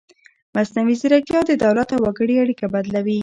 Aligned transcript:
مصنوعي 0.55 0.95
ځیرکتیا 1.01 1.39
د 1.45 1.51
دولت 1.63 1.89
او 1.95 1.99
وګړي 2.03 2.35
اړیکه 2.43 2.65
بدلوي. 2.73 3.19